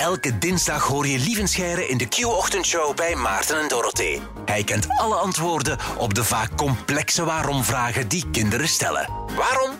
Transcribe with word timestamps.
Elke 0.00 0.38
dinsdag 0.38 0.86
hoor 0.86 1.06
je 1.06 1.18
Lievenscheire 1.18 1.88
in 1.88 1.98
de 1.98 2.08
Q-ochtendshow 2.08 2.96
bij 2.96 3.14
Maarten 3.14 3.60
en 3.60 3.68
Dorothee. 3.68 4.20
Hij 4.44 4.64
kent 4.64 4.88
alle 4.88 5.14
antwoorden 5.14 5.78
op 5.98 6.14
de 6.14 6.24
vaak 6.24 6.56
complexe 6.56 7.24
waarom-vragen 7.24 8.08
die 8.08 8.24
kinderen 8.30 8.68
stellen. 8.68 9.08
Waarom? 9.36 9.70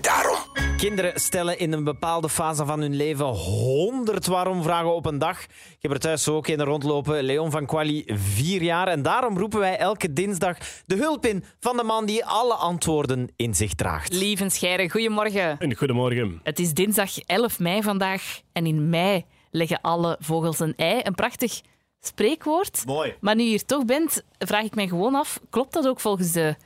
Daarom. 0.00 0.38
Kinderen 0.76 1.20
stellen 1.20 1.58
in 1.58 1.72
een 1.72 1.84
bepaalde 1.84 2.28
fase 2.28 2.64
van 2.66 2.80
hun 2.80 2.96
leven 2.96 3.26
honderd 3.26 4.26
waarom-vragen 4.26 4.94
op 4.94 5.06
een 5.06 5.18
dag. 5.18 5.42
Ik 5.44 5.78
heb 5.80 5.92
er 5.92 5.98
thuis 5.98 6.28
ook 6.28 6.48
in 6.48 6.60
rondlopen. 6.60 7.22
Leon 7.22 7.50
van 7.50 7.66
Quali, 7.66 8.04
vier 8.06 8.62
jaar. 8.62 8.88
En 8.88 9.02
daarom 9.02 9.38
roepen 9.38 9.58
wij 9.58 9.78
elke 9.78 10.12
dinsdag 10.12 10.56
de 10.86 10.96
hulp 10.96 11.26
in 11.26 11.44
van 11.60 11.76
de 11.76 11.82
man 11.82 12.06
die 12.06 12.24
alle 12.24 12.54
antwoorden 12.54 13.30
in 13.36 13.54
zich 13.54 13.74
draagt. 13.74 14.12
Lieve 14.12 14.48
Scheire, 14.48 14.90
goedemorgen. 14.90 15.58
En 15.58 15.76
goedemorgen. 15.76 16.40
Het 16.42 16.58
is 16.58 16.74
dinsdag 16.74 17.18
11 17.18 17.58
mei 17.58 17.82
vandaag 17.82 18.40
en 18.52 18.66
in 18.66 18.88
mei 18.88 19.24
leggen 19.50 19.80
alle 19.80 20.16
vogels 20.20 20.58
een 20.58 20.74
ei. 20.76 21.00
Een 21.02 21.14
prachtig 21.14 21.60
spreekwoord. 22.00 22.82
Mooi. 22.86 23.14
Maar 23.20 23.34
nu 23.34 23.42
je 23.42 23.48
hier 23.48 23.64
toch 23.64 23.84
bent, 23.84 24.22
vraag 24.38 24.64
ik 24.64 24.74
mij 24.74 24.88
gewoon 24.88 25.14
af, 25.14 25.40
klopt 25.50 25.72
dat 25.72 25.86
ook 25.86 26.00
volgens 26.00 26.32
de 26.32 26.56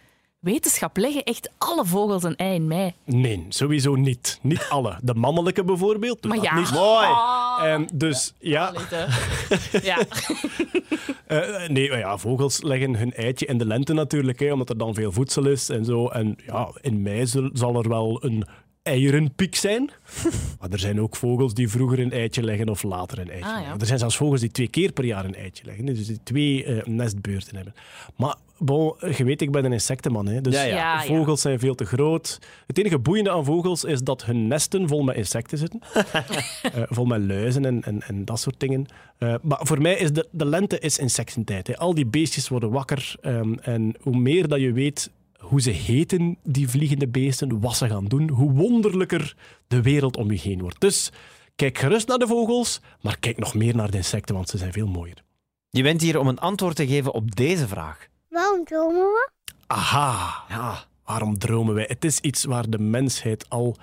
wetenschap? 0.44 0.96
Leggen 0.96 1.22
echt 1.24 1.50
alle 1.58 1.84
vogels 1.84 2.22
een 2.22 2.36
ei 2.36 2.54
in 2.54 2.66
mei? 2.66 2.94
Nee, 3.04 3.46
sowieso 3.48 3.94
niet. 3.94 4.38
Niet 4.42 4.66
alle. 4.68 4.98
De 5.02 5.14
mannelijke 5.14 5.64
bijvoorbeeld. 5.64 6.22
doet 6.22 6.30
Maar 6.30 6.40
dat 6.40 6.50
ja. 6.50 6.58
Niet. 6.58 6.72
Mooi. 6.72 7.06
En 7.72 7.88
dus 7.92 8.34
ja, 8.38 8.74
ja. 9.82 9.98
eh, 11.26 11.68
nee, 11.68 11.88
maar 11.88 11.98
ja, 11.98 12.18
vogels 12.18 12.62
leggen 12.62 12.96
hun 12.96 13.12
eitje 13.12 13.46
in 13.46 13.58
de 13.58 13.66
lente 13.66 13.92
natuurlijk, 13.92 14.40
hè, 14.40 14.52
omdat 14.52 14.68
er 14.68 14.78
dan 14.78 14.94
veel 14.94 15.12
voedsel 15.12 15.46
is 15.46 15.68
en 15.68 15.84
zo. 15.84 16.08
En 16.08 16.36
ja, 16.46 16.68
in 16.80 17.02
mei 17.02 17.26
zal 17.52 17.76
er 17.76 17.88
wel 17.88 18.24
een 18.24 18.46
eierenpiek 18.88 19.54
zijn. 19.54 19.90
maar 20.60 20.70
er 20.70 20.78
zijn 20.78 21.00
ook 21.00 21.16
vogels 21.16 21.54
die 21.54 21.68
vroeger 21.68 21.98
een 22.00 22.12
eitje 22.12 22.42
leggen 22.42 22.68
of 22.68 22.82
later 22.82 23.18
een 23.18 23.30
eitje 23.30 23.44
Ah, 23.44 23.50
ja. 23.50 23.58
leggen. 23.60 23.80
Er 23.80 23.86
zijn 23.86 23.98
zelfs 23.98 24.16
vogels 24.16 24.40
die 24.40 24.50
twee 24.50 24.68
keer 24.68 24.92
per 24.92 25.04
jaar 25.04 25.24
een 25.24 25.34
eitje 25.34 25.64
leggen. 25.64 25.86
Dus 25.86 26.06
die 26.06 26.20
twee 26.22 26.64
eh, 26.64 26.84
nestbeurten 26.86 27.56
hebben. 27.56 27.74
Maar 28.16 28.36
bon, 28.58 28.94
je 29.16 29.24
weet, 29.24 29.42
ik 29.42 29.50
ben 29.50 29.64
een 29.64 29.72
insectenman. 29.72 30.26
Hè, 30.26 30.40
dus 30.40 30.54
Ja, 30.54 30.62
ja. 30.62 30.74
Ja, 30.76 31.02
ja. 31.02 31.06
vogels 31.16 31.40
zijn 31.40 31.58
veel 31.58 31.74
te 31.74 31.84
groot. 31.84 32.38
Het 32.66 32.78
enige 32.78 32.98
boeiende 32.98 33.30
aan 33.30 33.44
vogels 33.44 33.84
is 33.84 34.00
dat 34.02 34.24
hun 34.24 34.46
nesten 34.48 34.88
vol 34.88 35.02
met 35.02 35.16
insecten 35.16 35.58
zitten. 35.58 35.80
Eh, 36.74 36.82
vol 36.88 37.04
met 37.04 37.20
luizen 37.22 37.64
en, 37.64 37.82
en, 37.82 38.02
en 38.02 38.24
dat 38.24 38.40
soort 38.40 38.60
dingen. 38.60 38.86
Eh, 39.18 39.34
maar 39.42 39.58
voor 39.62 39.80
mij 39.82 39.94
is 39.96 40.12
de, 40.12 40.28
de 40.30 40.46
lente 40.46 40.78
is 40.78 40.98
insectentijd. 40.98 41.66
Hè. 41.66 41.76
Al 41.76 41.94
die 41.94 42.06
beestjes 42.06 42.48
worden 42.48 42.70
wakker. 42.70 43.14
ehm, 43.20 43.54
en 43.54 43.94
hoe 44.00 44.16
meer 44.16 44.48
dat 44.48 44.60
je 44.60 44.72
weet 44.72 45.10
hoe 45.44 45.60
ze 45.60 45.70
heten, 45.70 46.38
die 46.42 46.68
vliegende 46.68 47.08
beesten, 47.08 47.60
wat 47.60 47.76
ze 47.76 47.88
gaan 47.88 48.04
doen, 48.04 48.28
hoe 48.30 48.52
wonderlijker 48.52 49.36
de 49.66 49.82
wereld 49.82 50.16
om 50.16 50.30
je 50.30 50.38
heen 50.38 50.60
wordt. 50.60 50.80
Dus 50.80 51.10
kijk 51.56 51.78
gerust 51.78 52.08
naar 52.08 52.18
de 52.18 52.26
vogels, 52.26 52.80
maar 53.00 53.18
kijk 53.18 53.38
nog 53.38 53.54
meer 53.54 53.76
naar 53.76 53.90
de 53.90 53.96
insecten, 53.96 54.34
want 54.34 54.48
ze 54.48 54.58
zijn 54.58 54.72
veel 54.72 54.86
mooier. 54.86 55.22
Je 55.70 55.82
bent 55.82 56.00
hier 56.00 56.18
om 56.18 56.28
een 56.28 56.38
antwoord 56.38 56.76
te 56.76 56.86
geven 56.86 57.14
op 57.14 57.36
deze 57.36 57.68
vraag. 57.68 58.06
Waarom 58.28 58.64
dromen 58.64 59.00
we? 59.02 59.30
Aha, 59.66 60.44
Ja. 60.48 60.84
waarom 61.04 61.38
dromen 61.38 61.74
wij? 61.74 61.84
Het 61.88 62.04
is 62.04 62.20
iets 62.20 62.44
waar 62.44 62.70
de 62.70 62.78
mensheid 62.78 63.48
al 63.48 63.76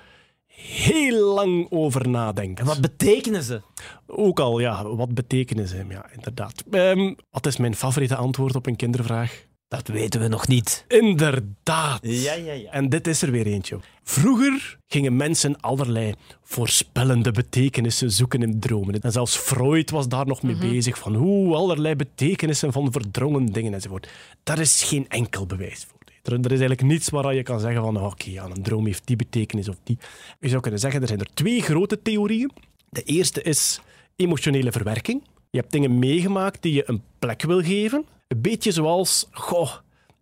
heel 0.47 1.33
lang 1.33 1.67
over 1.69 2.09
nadenkt. 2.09 2.59
En 2.59 2.65
wat 2.65 2.81
betekenen 2.81 3.43
ze? 3.43 3.61
Ook 4.07 4.39
al, 4.39 4.59
ja, 4.59 4.83
wat 4.95 5.13
betekenen 5.13 5.67
ze? 5.67 5.85
Ja, 5.89 6.11
inderdaad. 6.13 6.63
Ehm, 6.71 7.13
wat 7.29 7.45
is 7.45 7.57
mijn 7.57 7.75
favoriete 7.75 8.15
antwoord 8.15 8.55
op 8.55 8.65
een 8.65 8.75
kindervraag? 8.75 9.45
Dat 9.71 9.87
weten 9.87 10.21
we 10.21 10.27
nog 10.27 10.47
niet. 10.47 10.85
Inderdaad. 10.87 11.99
Ja, 12.01 12.33
ja, 12.33 12.53
ja. 12.53 12.71
En 12.71 12.89
dit 12.89 13.07
is 13.07 13.21
er 13.21 13.31
weer 13.31 13.45
eentje. 13.45 13.79
Vroeger 14.03 14.77
gingen 14.87 15.15
mensen 15.15 15.61
allerlei 15.61 16.13
voorspellende 16.43 17.31
betekenissen 17.31 18.11
zoeken 18.11 18.41
in 18.41 18.59
dromen. 18.59 19.01
En 19.01 19.11
zelfs 19.11 19.37
Freud 19.37 19.89
was 19.89 20.07
daar 20.07 20.25
nog 20.25 20.41
mee 20.41 20.57
bezig 20.57 20.97
van 20.97 21.15
hoe 21.15 21.55
allerlei 21.55 21.95
betekenissen 21.95 22.71
van 22.71 22.91
verdrongen 22.91 23.45
dingen 23.45 23.73
enzovoort. 23.73 24.09
Daar 24.43 24.59
is 24.59 24.83
geen 24.83 25.05
enkel 25.09 25.45
bewijs 25.45 25.85
voor. 25.89 25.99
Er, 26.23 26.39
is 26.39 26.45
eigenlijk 26.45 26.81
niets 26.81 27.09
waar 27.09 27.35
je 27.35 27.43
kan 27.43 27.59
zeggen 27.59 27.81
van 27.81 28.01
oké, 28.01 28.29
ja, 28.29 28.45
een 28.45 28.63
droom 28.63 28.85
heeft 28.85 29.07
die 29.07 29.15
betekenis 29.15 29.69
of 29.69 29.75
die. 29.83 29.97
Je 30.39 30.49
zou 30.49 30.61
kunnen 30.61 30.79
zeggen, 30.79 31.01
er 31.01 31.07
zijn 31.07 31.19
er 31.19 31.33
twee 31.33 31.61
grote 31.61 32.01
theorieën. 32.01 32.51
De 32.89 33.03
eerste 33.03 33.41
is 33.41 33.81
emotionele 34.15 34.71
verwerking. 34.71 35.23
Je 35.49 35.59
hebt 35.59 35.71
dingen 35.71 35.99
meegemaakt 35.99 36.61
die 36.61 36.73
je 36.73 36.83
een 36.85 37.01
plek 37.19 37.41
wil 37.41 37.61
geven. 37.61 38.05
Een 38.31 38.41
beetje 38.41 38.71
zoals, 38.71 39.27
goh, 39.31 39.71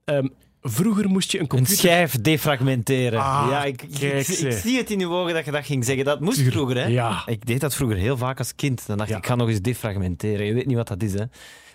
ehm, 0.06 0.28
vroeger 0.62 1.10
moest 1.10 1.32
je 1.32 1.38
een 1.38 1.44
Een 1.44 1.50
computer... 1.50 1.78
schijf 1.78 2.22
defragmenteren. 2.22 3.20
Ah, 3.20 3.48
ja, 3.50 3.64
ik, 3.64 3.82
ik, 3.82 3.90
kijk, 4.00 4.14
ik, 4.14 4.28
ik 4.28 4.36
zeg. 4.38 4.54
zie 4.60 4.78
het 4.78 4.90
in 4.92 5.02
uw 5.02 5.14
ogen 5.14 5.34
dat 5.34 5.46
je 5.46 5.52
dat 5.52 5.66
ging 5.66 5.86
zeggen. 5.86 6.06
Dat 6.06 6.20
moest 6.20 6.42
vroeger, 6.42 6.78
hè? 6.78 6.86
Ja. 6.86 7.24
Ik 7.26 7.46
deed 7.46 7.62
dat 7.62 7.76
vroeger 7.76 7.98
heel 7.98 8.18
vaak 8.18 8.38
als 8.38 8.56
kind. 8.56 8.88
Dan 8.88 8.98
dacht 8.98 9.10
Ja. 9.10 9.16
ik, 9.16 9.22
ik 9.22 9.28
ga 9.30 9.36
nog 9.36 9.48
eens 9.50 9.62
defragmenteren. 9.62 10.46
Je 10.46 10.54
weet 10.54 10.66
niet 10.66 10.76
wat 10.76 10.88
dat 10.88 11.04
is, 11.04 11.14
hè? 11.14 11.24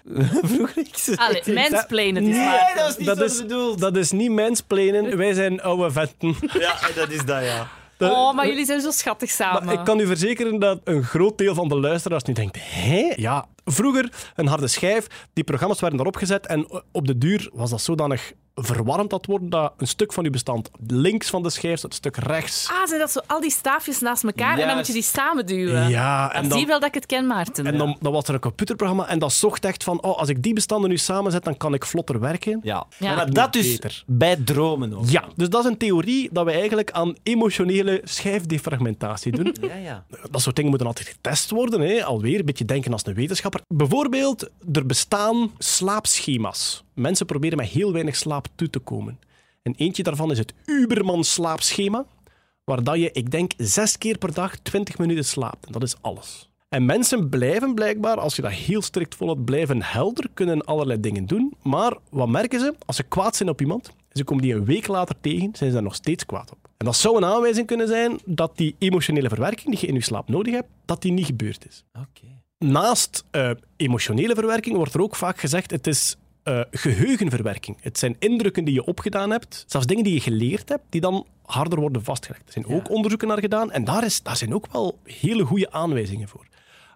vroeger, 0.55 0.78
ik 0.78 1.19
Allee, 1.19 1.43
mansplainen 1.71 2.23
het 2.25 2.33
is 2.33 2.39
Nee, 2.39 2.47
maar. 2.47 2.73
dat 2.77 2.89
is 2.91 2.97
niet 2.97 3.06
dat 3.06 3.19
zo 3.19 3.25
is, 3.25 3.41
bedoeld. 3.43 3.78
dat 3.78 3.97
is 3.97 4.11
niet 4.11 4.31
mensplanen, 4.31 5.17
wij 5.17 5.33
zijn 5.33 5.62
oude 5.62 5.91
vetten. 5.91 6.34
Ja, 6.59 6.77
dat 6.94 7.11
is 7.11 7.25
dat, 7.25 7.44
ja. 7.44 7.69
Oh, 7.99 8.34
maar 8.34 8.47
jullie 8.47 8.65
zijn 8.65 8.81
zo 8.81 8.91
schattig 8.91 9.31
samen. 9.31 9.65
Maar 9.65 9.75
ik 9.75 9.84
kan 9.84 10.00
u 10.00 10.06
verzekeren 10.06 10.59
dat 10.59 10.81
een 10.84 11.03
groot 11.03 11.38
deel 11.38 11.55
van 11.55 11.69
de 11.69 11.81
luisteraars 11.81 12.22
nu 12.22 12.34
denkt: 12.34 12.59
hé? 12.60 13.12
Ja, 13.16 13.47
vroeger 13.65 14.31
een 14.34 14.47
harde 14.47 14.69
schijf, 14.69 15.06
die 15.32 15.44
programma's 15.44 15.81
werden 15.81 16.00
erop 16.00 16.16
gezet 16.16 16.47
en 16.47 16.82
op 16.93 17.06
de 17.06 17.19
duur 17.19 17.50
was 17.53 17.71
dat 17.71 17.81
zodanig 17.81 18.32
verwarmd 18.55 19.11
dat 19.11 19.27
worden 19.27 19.49
dat 19.49 19.73
een 19.77 19.87
stuk 19.87 20.13
van 20.13 20.25
uw 20.25 20.31
bestand 20.31 20.71
links 20.87 21.31
van 21.31 21.43
de 21.43 21.51
schijf 21.51 21.79
staat, 21.79 21.91
een 21.91 21.97
stuk 21.97 22.17
rechts. 22.17 22.69
Ah, 22.71 22.87
zijn 22.87 23.01
dat 23.01 23.11
zo 23.11 23.21
al 23.27 23.41
die 23.41 23.51
staafjes 23.51 24.01
naast 24.01 24.25
elkaar 24.25 24.59
en 24.59 24.67
dan 24.67 24.77
moet 24.77 24.87
je 24.87 24.93
die 24.93 25.03
samen 25.03 25.47
duwen? 25.47 25.89
Ja, 25.89 26.33
en 26.33 26.43
Dan 26.43 26.51
zie 26.51 26.61
je 26.61 26.67
wel 26.67 26.81
dat 26.81 26.89
ik 26.89 26.95
het 26.95 27.07
ken, 27.07 27.27
Maarten. 27.27 27.67
En 27.67 27.79
dan, 27.79 27.97
dan 28.01 28.13
was 28.13 28.29
er 28.29 28.35
een 28.35 28.41
computerprogramma 28.41 29.09
en 29.09 29.19
dat 29.19 29.33
zocht 29.33 29.65
echt 29.65 29.85
van: 29.85 30.03
oh, 30.03 30.19
als 30.19 30.29
ik 30.29 30.43
die 30.43 30.53
bestanden 30.55 30.91
nu 30.91 30.97
samenzet, 30.97 31.45
dan 31.45 31.57
kan 31.57 31.75
ik 31.75 31.85
vlotter 31.85 32.21
werken. 32.21 32.61
Ja. 32.63 32.87
Ja. 32.99 33.15
Maar 33.15 33.31
dat 33.31 33.53
dus 33.53 33.73
Beter. 33.73 34.03
bij 34.07 34.37
dromen 34.37 34.95
ook. 34.95 35.09
Ja, 35.09 35.25
dus 35.37 35.49
dat 35.49 35.65
is 35.65 35.71
een 35.71 35.79
theorie 35.79 36.29
dat 36.33 36.45
we 36.45 36.53
eigenlijk 36.53 36.91
aan 36.91 37.17
emotionele 37.23 38.01
schijfdefragmentatie 38.05 39.33
doen. 39.33 39.53
Ja, 39.65 39.75
ja. 39.75 40.05
Dat 40.31 40.41
soort 40.41 40.55
dingen 40.57 40.71
moeten 40.71 40.89
altijd 40.89 41.09
getest 41.09 41.51
worden. 41.51 41.81
Hè. 41.81 42.05
Alweer 42.05 42.39
een 42.39 42.45
beetje 42.45 42.65
denken 42.65 42.93
als 42.93 43.07
een 43.07 43.15
wetenschapper. 43.15 43.61
Bijvoorbeeld, 43.69 44.49
er 44.73 44.87
bestaan 44.87 45.51
slaapschema's. 45.59 46.84
Mensen 46.94 47.27
proberen 47.27 47.56
met 47.56 47.69
heel 47.69 47.93
weinig 47.93 48.16
slaap 48.16 48.47
toe 48.55 48.71
te 48.71 48.78
komen. 48.78 49.19
En 49.62 49.75
eentje 49.77 50.03
daarvan 50.03 50.31
is 50.31 50.38
het 50.38 50.55
Uberman 50.65 51.25
slaapschema, 51.25 52.06
waar 52.65 52.82
dat 52.82 52.97
je, 52.97 53.10
ik 53.12 53.31
denk, 53.31 53.53
zes 53.56 53.99
keer 53.99 54.19
per 54.19 54.34
dag 54.34 54.56
20 54.56 54.99
minuten 54.99 55.25
slaapt. 55.25 55.66
En 55.66 55.72
dat 55.72 55.82
is 55.82 55.97
alles. 56.00 56.49
En 56.69 56.84
mensen 56.84 57.28
blijven 57.28 57.75
blijkbaar, 57.75 58.21
als 58.21 58.37
je 58.37 58.43
dat 58.43 58.50
heel 58.50 58.82
strikt 58.82 59.15
volhoudt, 59.15 59.44
blijven 59.44 59.82
helder, 59.82 60.28
kunnen 60.34 60.65
allerlei 60.65 61.00
dingen 61.00 61.27
doen. 61.27 61.55
Maar 61.62 61.97
wat 62.10 62.28
merken 62.28 62.60
ze? 62.60 62.75
Als 62.87 62.97
ze 62.97 63.03
kwaad 63.03 63.37
zijn 63.37 63.49
op 63.49 63.61
iemand, 63.61 63.87
en 63.88 63.94
ze 64.12 64.25
komen 64.25 64.43
die 64.43 64.55
een 64.55 64.65
week 64.65 64.87
later 64.87 65.15
tegen, 65.21 65.50
zijn 65.53 65.71
ze 65.71 65.76
daar 65.76 65.82
nog 65.82 65.94
steeds 65.94 66.26
kwaad 66.26 66.50
op. 66.50 66.59
En 66.76 66.87
dat 66.87 66.97
zou 66.97 67.16
een 67.16 67.25
aanwijzing 67.25 67.66
kunnen 67.66 67.88
zijn 67.88 68.19
dat 68.25 68.56
die 68.56 68.76
emotionele 68.78 69.28
verwerking 69.28 69.71
die 69.71 69.81
je 69.81 69.87
in 69.87 69.94
je 69.94 70.03
slaap 70.03 70.28
nodig 70.28 70.53
hebt, 70.53 70.69
dat 70.84 71.03
die 71.03 71.12
niet 71.12 71.26
gebeurd 71.26 71.66
is. 71.69 71.84
Oké. 71.93 72.43
Naast 72.59 73.25
eh, 73.31 73.50
emotionele 73.76 74.34
verwerking 74.34 74.76
wordt 74.76 74.94
er 74.94 75.03
ook 75.03 75.16
vaak 75.16 75.41
gezegd, 75.41 75.71
het 75.71 75.87
is 75.87 76.16
eh, 76.44 76.60
geheugenverwerking. 76.71 77.77
Het 77.81 77.99
zijn 77.99 78.16
indrukken 78.19 78.65
die 78.65 78.75
je 78.75 78.84
opgedaan 78.84 79.31
hebt, 79.31 79.65
zelfs 79.66 79.87
dingen 79.87 80.05
die 80.05 80.15
je 80.15 80.21
geleerd 80.21 80.69
hebt, 80.69 80.84
die 80.88 81.00
dan 81.00 81.27
harder 81.43 81.81
worden 81.81 82.05
vastgelegd. 82.05 82.47
Er 82.47 82.53
zijn 82.53 82.66
ook 82.66 82.91
onderzoeken 82.91 83.28
naar 83.28 83.38
gedaan 83.38 83.71
en 83.71 83.84
daar, 83.84 84.05
is, 84.05 84.22
daar 84.22 84.37
zijn 84.37 84.55
ook 84.55 84.72
wel 84.72 84.99
hele 85.05 85.44
goede 85.44 85.71
aanwijzingen 85.71 86.28
voor. 86.28 86.47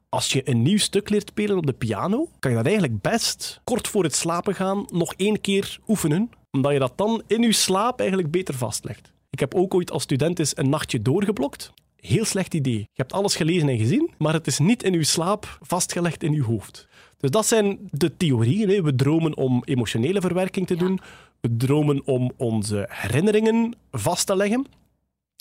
Als 0.08 0.32
je 0.32 0.48
een 0.48 0.62
nieuw 0.62 0.78
stuk 0.78 1.08
leert 1.08 1.28
spelen 1.28 1.56
op 1.56 1.66
de 1.66 1.72
piano, 1.72 2.28
kan 2.38 2.50
je 2.50 2.56
dat 2.56 2.66
eigenlijk 2.66 3.00
best 3.00 3.60
kort 3.64 3.88
voor 3.88 4.02
het 4.02 4.14
slapen 4.14 4.54
gaan 4.54 4.84
nog 4.92 5.14
één 5.14 5.40
keer 5.40 5.78
oefenen, 5.88 6.30
omdat 6.50 6.72
je 6.72 6.78
dat 6.78 6.92
dan 6.96 7.22
in 7.26 7.42
je 7.42 7.52
slaap 7.52 7.98
eigenlijk 8.00 8.30
beter 8.30 8.54
vastlegt. 8.54 9.12
Ik 9.30 9.40
heb 9.40 9.54
ook 9.54 9.74
ooit 9.74 9.90
als 9.90 10.02
student 10.02 10.38
eens 10.38 10.56
een 10.56 10.68
nachtje 10.68 11.02
doorgeblokt. 11.02 11.72
Heel 12.00 12.24
slecht 12.24 12.54
idee. 12.54 12.78
Je 12.78 12.86
hebt 12.92 13.12
alles 13.12 13.36
gelezen 13.36 13.68
en 13.68 13.78
gezien, 13.78 14.10
maar 14.18 14.32
het 14.32 14.46
is 14.46 14.58
niet 14.58 14.82
in 14.82 14.94
uw 14.94 15.02
slaap 15.02 15.58
vastgelegd 15.62 16.22
in 16.22 16.32
uw 16.32 16.44
hoofd. 16.44 16.88
Dus 17.18 17.30
dat 17.30 17.46
zijn 17.46 17.78
de 17.90 18.16
theorieën. 18.16 18.68
hè. 18.68 18.82
We 18.82 18.94
dromen 18.94 19.36
om 19.36 19.62
emotionele 19.64 20.20
verwerking 20.20 20.66
te 20.66 20.76
doen. 20.76 21.00
We 21.40 21.56
dromen 21.56 22.06
om 22.06 22.32
onze 22.36 22.86
herinneringen 22.90 23.74
vast 23.90 24.26
te 24.26 24.36
leggen. 24.36 24.66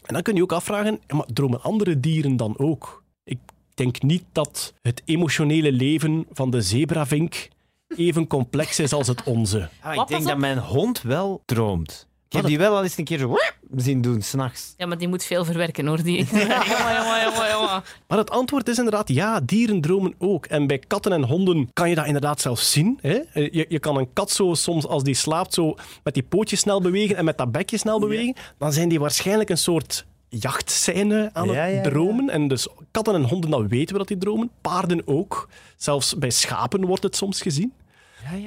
En 0.06 0.13
dan 0.13 0.21
kun 0.21 0.36
je 0.36 0.42
ook 0.42 0.51
afvragen, 0.51 1.00
ja, 1.07 1.15
maar 1.15 1.25
dromen 1.33 1.62
andere 1.63 2.00
dieren 2.00 2.38
dan 2.38 2.57
ook? 2.60 3.03
Ik 3.24 3.39
denk 3.74 4.01
niet 4.01 4.24
dat 4.31 4.74
het 4.81 5.01
emotionele 5.06 5.71
leven 5.71 6.25
van 6.31 6.50
de 6.50 6.62
zebravink 6.62 7.48
even 7.95 8.27
complex 8.27 8.80
is 8.80 8.94
als 8.94 9.07
het 9.07 9.24
onze. 9.24 9.69
Ah, 9.81 9.95
ik 9.95 10.07
denk 10.07 10.24
dat 10.25 10.38
mijn 10.38 10.57
hond 10.60 11.01
wel 11.01 11.42
droomt. 11.45 12.07
Ik 12.29 12.33
heb 12.33 12.45
die 12.45 12.57
wel 12.57 12.75
al 12.75 12.83
eens 12.83 12.97
een 12.97 13.03
keer 13.03 13.18
zo 13.18 13.35
zien 13.75 14.01
doen, 14.01 14.21
s'nachts. 14.21 14.74
Ja, 14.77 14.85
maar 14.85 14.97
die 14.97 15.07
moet 15.07 15.24
veel 15.24 15.45
verwerken, 15.45 15.88
hoor. 15.88 16.03
Die... 16.03 16.25
jongen, 16.25 17.24
jongen, 17.24 17.50
jongen. 17.51 17.83
Maar 18.07 18.18
het 18.18 18.29
antwoord 18.29 18.68
is 18.68 18.77
inderdaad 18.77 19.09
ja, 19.09 19.39
dieren 19.39 19.81
dromen 19.81 20.13
ook. 20.18 20.45
En 20.45 20.68
bij 20.68 20.79
katten 20.79 21.12
en 21.12 21.24
honden 21.24 21.69
kan 21.74 21.89
je 21.89 21.95
dat 21.95 22.06
inderdaad 22.06 22.41
zelfs 22.41 22.71
zien. 22.71 23.00
Hè? 23.01 23.19
Je, 23.33 23.65
je 23.69 23.79
kan 23.79 23.97
een 23.97 24.13
kat 24.13 24.31
zo 24.31 24.53
soms, 24.53 24.85
als 24.88 25.03
die 25.03 25.15
slaapt, 25.15 25.53
zo 25.53 25.75
met 26.03 26.13
die 26.13 26.24
pootjes 26.24 26.59
snel 26.59 26.81
bewegen 26.81 27.15
en 27.15 27.25
met 27.25 27.38
dat 27.38 27.51
bekje 27.51 27.77
snel 27.77 28.00
bewegen. 28.00 28.35
Dan 28.57 28.74
zijn 28.74 28.89
die 28.89 29.00
waarschijnlijk 29.00 29.50
een 29.50 29.57
soort 29.57 30.06
jachtscène 30.29 31.29
aan 31.33 31.47
Ja, 31.47 31.53
het 31.53 31.57
ja, 31.57 31.65
ja. 31.65 31.81
dromen. 31.81 32.29
En 32.29 32.47
dus 32.47 32.68
katten 32.91 33.15
en 33.15 33.24
honden, 33.24 33.50
dat 33.50 33.65
weten 33.68 33.94
we 33.94 33.97
dat 33.97 34.07
die 34.07 34.18
dromen. 34.18 34.51
Paarden 34.62 35.07
ook. 35.07 35.50
Zelfs 35.75 36.18
bij 36.18 36.29
schapen 36.29 36.85
wordt 36.85 37.03
het 37.03 37.15
soms 37.15 37.41
gezien. 37.41 37.74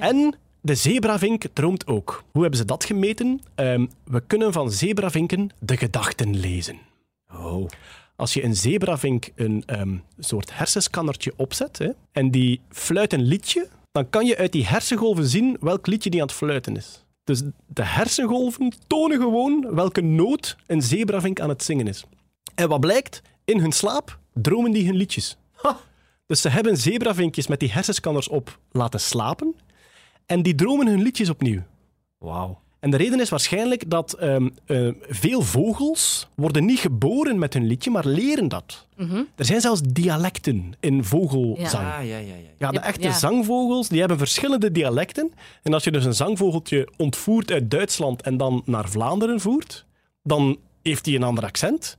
En 0.00 0.34
de 0.60 0.74
zebravink 0.74 1.44
droomt 1.52 1.86
ook. 1.86 2.24
Hoe 2.32 2.40
hebben 2.42 2.58
ze 2.58 2.64
dat 2.64 2.84
gemeten? 2.84 3.40
Ehm, 3.54 3.86
we 4.04 4.22
kunnen 4.26 4.52
van 4.52 4.70
zebravinken 4.70 5.50
de 5.58 5.76
gedachten 5.76 6.36
lezen. 6.36 6.78
Oh. 7.32 7.68
Als 8.16 8.34
je 8.34 8.44
een 8.44 8.56
zebravink 8.56 9.28
een 9.34 9.62
ehm, 9.66 9.96
soort 10.18 10.56
hersenscannertje 10.56 11.32
opzet 11.36 11.78
hè, 11.78 11.88
en 12.12 12.30
die 12.30 12.60
fluit 12.68 13.12
een 13.12 13.22
liedje, 13.22 13.68
dan 13.92 14.10
kan 14.10 14.26
je 14.26 14.36
uit 14.36 14.52
die 14.52 14.66
hersengolven 14.66 15.26
zien 15.26 15.56
welk 15.60 15.86
liedje 15.86 16.10
die 16.10 16.20
aan 16.20 16.26
het 16.26 16.36
fluiten 16.36 16.76
is. 16.76 17.04
Dus 17.24 17.42
de 17.66 17.84
hersengolven 17.84 18.72
tonen 18.86 19.20
gewoon 19.20 19.74
welke 19.74 20.00
noot 20.00 20.56
een 20.66 20.82
zebravink 20.82 21.40
aan 21.40 21.48
het 21.48 21.62
zingen 21.62 21.86
is. 21.86 22.04
En 22.54 22.68
wat 22.68 22.80
blijkt? 22.80 23.22
In 23.44 23.60
hun 23.60 23.72
slaap 23.72 24.18
dromen 24.34 24.72
die 24.72 24.86
hun 24.86 24.96
liedjes. 24.96 25.36
Dus 26.26 26.40
ze 26.40 26.48
hebben 26.48 26.76
zebravinkjes 26.76 27.46
met 27.46 27.60
die 27.60 27.72
hersenscanners 27.72 28.28
op 28.28 28.58
laten 28.72 29.00
slapen 29.00 29.54
en 30.30 30.42
die 30.42 30.54
dromen 30.54 30.86
hun 30.86 31.02
liedjes 31.02 31.28
opnieuw. 31.28 31.62
Wauw. 32.18 32.58
En 32.80 32.90
de 32.90 32.96
reden 32.96 33.20
is 33.20 33.28
waarschijnlijk 33.28 33.90
dat 33.90 34.12
ehm, 34.12 34.48
eh, 34.66 34.88
veel 35.08 35.42
vogels 35.42 36.28
worden 36.34 36.64
niet 36.64 36.78
geboren 36.78 37.38
met 37.38 37.54
hun 37.54 37.66
liedje, 37.66 37.90
maar 37.90 38.06
leren 38.06 38.48
dat. 38.48 38.86
Er 39.36 39.44
zijn 39.44 39.60
zelfs 39.60 39.80
dialecten 39.84 40.72
in 40.80 41.04
vogelzang. 41.04 41.86
Ja. 41.86 41.98
Ah, 41.98 42.06
ja, 42.06 42.16
ja, 42.16 42.34
ja. 42.34 42.48
Ja, 42.58 42.70
de 42.70 42.78
echte 42.78 43.02
ja. 43.02 43.12
zangvogels 43.12 43.88
die 43.88 43.98
hebben 43.98 44.18
verschillende 44.18 44.72
dialecten. 44.72 45.32
En 45.62 45.74
als 45.74 45.84
je 45.84 45.90
dus 45.90 46.04
een 46.04 46.14
zangvogeltje 46.14 46.88
ontvoert 46.96 47.50
uit 47.50 47.70
Duitsland 47.70 48.22
en 48.22 48.36
dan 48.36 48.62
naar 48.64 48.88
Vlaanderen 48.88 49.40
voert, 49.40 49.86
dan 50.22 50.58
heeft 50.82 51.06
hij 51.06 51.14
een 51.14 51.22
ander 51.22 51.44
accent. 51.44 51.98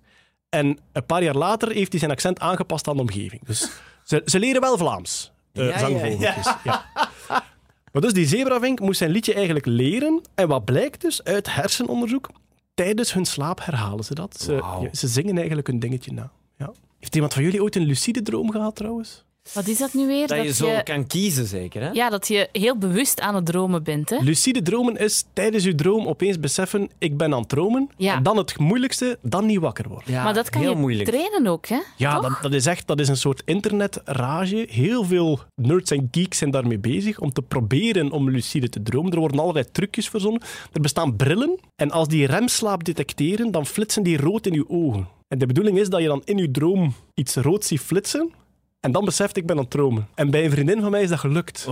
En 0.50 0.78
een 0.92 1.06
paar 1.06 1.24
jaar 1.24 1.38
later 1.38 1.72
heeft 1.72 1.92
hij 1.92 2.00
zijn 2.00 2.12
accent 2.12 2.40
aangepast 2.40 2.88
aan 2.88 2.96
de 2.96 3.02
omgeving. 3.02 3.46
Dus 3.46 3.72
ze, 4.04 4.22
ze 4.26 4.40
leren 4.40 4.62
wel 4.62 4.78
Vlaams, 4.78 5.32
de 5.52 5.64
Ja, 5.64 5.70
ja, 5.70 5.80
zangvogeltjes. 5.80 6.54
Ja. 6.64 6.86
Maar 7.92 8.02
dus 8.02 8.14
die 8.14 8.28
zebravink 8.28 8.80
moest 8.80 8.98
zijn 8.98 9.12
liedje 9.12 9.34
eigenlijk 9.34 9.66
leren. 9.66 10.22
En 10.36 10.48
wat 10.48 10.66
blijkt 10.66 11.02
dus 11.02 11.24
uit 11.24 11.54
hersenonderzoek? 11.54 12.30
Tijdens 12.74 13.14
hun 13.14 13.26
slaap 13.26 13.66
herhalen 13.66 14.04
ze 14.04 14.16
dat. 14.16 14.40
Ze, 14.40 14.90
ze 14.92 15.08
zingen 15.08 15.38
eigenlijk 15.38 15.68
hun 15.68 15.80
dingetje 15.80 16.12
na. 16.12 16.32
Ja. 16.58 16.72
Heeft 17.00 17.16
iemand 17.16 17.34
van 17.34 17.44
jullie 17.44 17.62
ooit 17.64 17.76
een 17.76 17.86
lucide 17.86 18.22
droom 18.22 18.52
gehad 18.52 18.76
trouwens? 18.76 19.26
Wat 19.54 19.68
is 19.68 19.78
dat 19.78 19.94
nu 19.94 20.08
weer? 20.08 20.28
Dat 20.28 20.44
je 20.44 20.54
zo 20.54 20.80
kan 20.84 21.08
kiezen, 21.08 21.46
zeker, 21.46 21.82
hè? 21.82 21.90
Ja, 21.90 22.10
dat 22.10 22.28
je 22.28 22.50
heel 22.52 22.78
bewust 22.78 23.20
aan 23.20 23.36
het 23.36 23.46
dromen 23.46 23.84
bent. 23.84 24.10
Hè? 24.10 24.18
Lucide 24.18 24.62
dromen 24.62 24.98
is 24.98 25.26
tijdens 25.34 25.64
je 25.64 25.76
droom 25.76 26.08
opeens 26.08 26.40
beseffen, 26.40 26.90
ik 26.98 27.18
ben 27.18 27.34
aan 27.34 27.40
het 27.40 27.50
dromen. 27.50 27.90
Ja. 27.98 28.16
En 28.16 28.24
dan 28.24 28.38
het 28.38 28.58
moeilijkste, 28.58 29.18
dan 29.22 29.46
niet 29.46 29.60
wakker 29.60 29.88
worden. 29.88 30.14
Ja, 30.14 30.24
maar 30.24 30.34
dat 30.34 30.50
kan 30.50 30.62
heel 30.62 30.72
je 30.72 30.78
moeilijk. 30.78 31.10
trainen 31.10 31.48
ook, 31.48 31.68
hè? 31.68 31.80
Ja, 31.98 32.20
dat, 32.20 32.38
dat 32.42 32.54
is 32.54 32.66
echt 32.66 32.88
dat 32.88 33.00
is 33.00 33.08
een 33.08 33.18
soort 33.18 33.42
internetrage. 33.46 34.68
Heel 34.70 35.04
veel 35.04 35.40
nerds 35.56 35.92
en 35.92 36.08
geeks 36.12 36.38
zijn 36.38 36.52
daarmee 36.52 36.80
bezig 36.80 37.20
om 37.20 37.34
te 37.34 37.42
proberen 37.42 38.12
om 38.12 38.30
lucide 38.30 38.70
te 38.70 38.84
dromen. 38.84 39.12
Er 39.12 39.20
worden 39.20 39.40
allerlei 39.40 39.66
trucjes 39.72 40.10
verzonnen. 40.10 40.42
Er 40.72 40.82
bestaan 40.82 41.16
brillen 41.16 41.60
en 41.76 41.92
als 41.92 42.08
die 42.08 42.26
remslaap 42.26 42.84
detecteren, 42.84 43.52
dan 43.52 43.66
flitsen 43.66 44.04
die 44.04 44.18
rood 44.18 44.46
in 44.46 44.54
je 44.54 44.70
ogen. 44.70 45.08
En 45.28 45.38
de 45.38 45.46
bedoeling 45.46 45.78
is 45.78 45.90
dat 45.90 46.02
je 46.02 46.08
dan 46.08 46.22
in 46.26 46.38
je 46.38 46.52
droom 46.52 46.94
iets 47.14 47.36
rood 47.36 47.66
ziet 47.66 47.80
flitsen 47.80 48.32
en 48.82 48.92
dan 48.92 49.06
beseft 49.06 49.38
ik 49.38 49.46
ben 49.46 49.56
aan 49.56 49.62
het 49.62 49.72
dromen. 49.72 50.08
En 50.16 50.30
bij 50.32 50.46
een 50.46 50.52
vriendin 50.52 50.82
van 50.82 50.92
mij 50.92 51.02
is 51.02 51.10
dat 51.10 51.20
gelukt. 51.20 51.68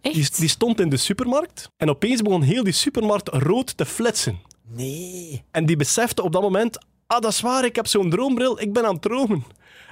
Echt? 0.00 0.14
Die, 0.14 0.28
die 0.36 0.48
stond 0.48 0.80
in 0.80 0.88
de 0.88 0.96
supermarkt 0.96 1.70
en 1.76 1.90
opeens 1.90 2.22
begon 2.22 2.42
heel 2.42 2.64
die 2.64 2.72
supermarkt 2.72 3.28
rood 3.28 3.76
te 3.76 3.86
flitsen. 3.86 4.38
Nee. 4.68 5.42
En 5.50 5.66
die 5.66 5.76
besefte 5.76 6.22
op 6.22 6.32
dat 6.32 6.42
moment, 6.42 6.78
ah, 7.06 7.20
dat 7.20 7.30
is 7.32 7.40
waar, 7.40 7.64
ik 7.64 7.76
heb 7.76 7.86
zo'n 7.86 8.10
droombril, 8.10 8.60
ik 8.60 8.72
ben 8.72 8.84
aan 8.86 8.92
het 8.92 9.02
dromen. 9.02 9.44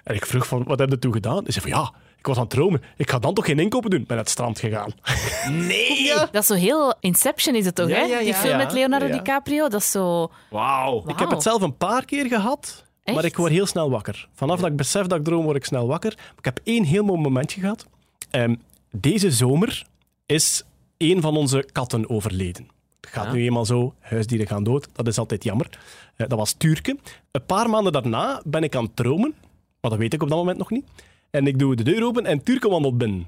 En 0.04 0.14
ik 0.14 0.26
vroeg 0.26 0.46
van, 0.46 0.64
wat 0.64 0.78
heb 0.78 0.90
je 0.90 0.98
toen 0.98 1.12
gedaan? 1.12 1.42
Hij 1.42 1.52
zei 1.52 1.70
van, 1.70 1.80
ja, 1.80 1.92
ik 2.18 2.26
was 2.26 2.36
aan 2.36 2.42
het 2.42 2.50
dromen. 2.50 2.82
Ik 2.96 3.10
ga 3.10 3.18
dan 3.18 3.34
toch 3.34 3.44
geen 3.44 3.58
inkopen 3.58 3.90
doen? 3.90 4.00
Ik 4.00 4.06
ben 4.06 4.16
naar 4.16 4.24
het 4.24 4.34
strand 4.34 4.58
gegaan. 4.58 4.92
Nee. 5.66 6.14
Dat 6.14 6.34
is 6.34 6.46
zo 6.46 6.54
heel 6.54 6.94
Inception 7.00 7.54
is 7.54 7.64
het 7.64 7.74
toch, 7.74 7.88
Ja, 7.88 7.94
hè? 7.94 8.02
ja, 8.02 8.18
Die 8.18 8.26
ja. 8.26 8.34
film 8.34 8.56
met 8.56 8.72
Leonardo 8.72 9.06
ja. 9.06 9.12
DiCaprio, 9.12 9.68
dat 9.68 9.80
is 9.80 9.90
zo... 9.90 10.30
Wauw. 10.50 11.04
Ik 11.06 11.18
heb 11.18 11.30
het 11.30 11.42
zelf 11.42 11.62
een 11.62 11.76
paar 11.76 12.04
keer 12.04 12.26
gehad, 12.26 12.84
maar 13.14 13.24
ik 13.24 13.36
word 13.36 13.52
heel 13.52 13.66
snel 13.66 13.90
wakker. 13.90 14.28
Vanaf 14.34 14.60
dat 14.60 14.70
ik 14.70 14.76
besef 14.76 15.06
dat 15.06 15.18
ik 15.18 15.24
droom, 15.24 15.44
word 15.44 15.56
ik 15.56 15.64
snel 15.64 15.86
wakker. 15.86 16.12
Ik 16.38 16.44
heb 16.44 16.60
één 16.64 16.84
heel 16.84 17.04
mooi 17.04 17.20
momentje 17.20 17.60
gehad. 17.60 17.86
Ehm, 18.30 18.54
deze 18.90 19.30
zomer 19.30 19.86
is 20.26 20.62
één 20.96 21.20
van 21.20 21.36
onze 21.36 21.68
katten 21.72 22.10
overleden. 22.10 22.68
Het 23.00 23.10
gaat 23.10 23.24
Ja. 23.24 23.32
nu 23.32 23.42
eenmaal 23.44 23.64
zo, 23.64 23.94
huisdieren 24.00 24.46
gaan 24.46 24.64
dood, 24.64 24.88
dat 24.92 25.06
is 25.06 25.18
altijd 25.18 25.44
jammer. 25.44 25.78
Eh, 26.16 26.28
dat 26.28 26.38
was 26.38 26.52
Turke. 26.52 26.96
Een 27.30 27.46
paar 27.46 27.70
maanden 27.70 27.92
daarna 27.92 28.42
ben 28.44 28.62
ik 28.62 28.74
aan 28.76 28.84
het 28.84 28.96
dromen, 28.96 29.34
maar 29.80 29.90
dat 29.90 30.00
weet 30.00 30.14
ik 30.14 30.22
op 30.22 30.28
dat 30.28 30.38
moment 30.38 30.58
nog 30.58 30.70
niet. 30.70 30.84
En 31.30 31.46
ik 31.46 31.58
doe 31.58 31.76
de 31.76 31.82
deur 31.82 32.04
open 32.04 32.26
en 32.26 32.42
Turke 32.42 32.68
wandelt 32.68 32.98
binnen. 32.98 33.26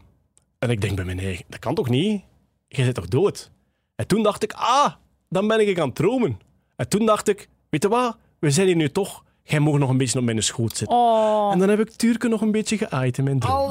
En 0.58 0.70
ik 0.70 0.80
denk 0.80 0.96
bij 0.96 1.04
mijn 1.04 1.18
eigen, 1.18 1.44
dat 1.48 1.58
kan 1.58 1.74
toch 1.74 1.88
niet? 1.88 2.22
Je 2.68 2.84
zit 2.84 2.94
toch 2.94 3.08
dood? 3.08 3.50
En 3.94 4.06
toen 4.06 4.22
dacht 4.22 4.42
ik, 4.42 4.52
ah, 4.52 4.92
dan 5.28 5.48
ben 5.48 5.68
ik 5.68 5.78
aan 5.78 5.86
het 5.86 5.96
dromen. 5.96 6.40
En 6.76 6.88
toen 6.88 7.06
dacht 7.06 7.28
ik, 7.28 7.48
weet 7.68 7.82
je 7.82 7.88
wat, 7.88 8.16
we 8.38 8.50
zijn 8.50 8.66
hier 8.66 8.76
nu 8.76 8.90
toch, 8.90 9.24
jij 9.44 9.60
mag 9.60 9.78
nog 9.78 9.88
een 9.90 9.96
beetje 9.96 10.18
op 10.18 10.24
mijn 10.24 10.42
schoot 10.42 10.76
zitten. 10.76 10.96
Oh, 10.96 11.52
En 11.52 11.58
dan 11.58 11.68
heb 11.68 11.80
ik 11.80 11.90
Turke 11.90 12.28
nog 12.28 12.40
een 12.40 12.50
beetje 12.52 12.76
geaaid 12.78 13.18
in 13.18 13.24
mijn 13.24 13.38
droom. 13.38 13.68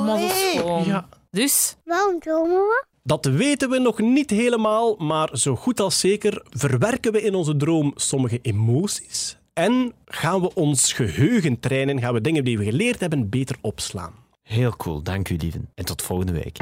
gewoon- 0.58 0.86
Ja. 0.86 1.08
Dus, 1.32 1.76
Waarom 1.86 2.20
dromen 2.20 2.56
we? 2.58 2.86
Dat 3.04 3.26
weten 3.26 3.70
we 3.70 3.80
nog 3.80 4.00
niet 4.00 4.30
helemaal, 4.30 4.96
maar 4.96 5.30
zo 5.34 5.56
goed 5.56 5.80
als 5.80 6.00
zeker 6.00 6.42
verwerken 6.50 7.12
we 7.12 7.22
in 7.22 7.36
onze 7.36 7.56
droom 7.58 7.92
sommige 7.96 8.40
emoties 8.42 9.38
en 9.54 9.94
gaan 10.06 10.42
we 10.42 10.54
ons 10.54 10.94
geheugen 10.94 11.60
trainen, 11.60 12.00
gaan 12.00 12.14
we 12.14 12.22
dingen 12.22 12.44
die 12.44 12.58
we 12.58 12.64
geleerd 12.64 13.00
hebben 13.00 13.30
beter 13.30 13.56
opslaan. 13.62 14.14
Heel 14.50 14.76
cool, 14.76 15.04
dank 15.04 15.30
u, 15.30 15.36
lieven. 15.36 15.70
En 15.76 15.86
tot 15.86 16.02
volgende 16.02 16.32
week. 16.32 16.58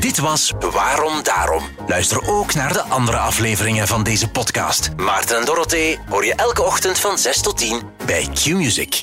Dit 0.00 0.18
was 0.18 0.52
Waarom 0.72 1.22
Daarom. 1.22 1.62
Luister 1.86 2.28
ook 2.28 2.54
naar 2.54 2.72
de 2.72 2.82
andere 2.82 3.16
afleveringen 3.16 3.86
van 3.86 4.02
deze 4.02 4.30
podcast. 4.30 4.90
Maarten 4.96 5.38
en 5.38 5.44
Dorothee 5.44 5.98
hoor 6.08 6.24
je 6.24 6.34
elke 6.34 6.62
ochtend 6.62 6.98
van 6.98 7.18
6 7.18 7.40
tot 7.42 7.56
10 7.56 7.82
bij 8.06 8.28
Q-Music. 8.34 9.02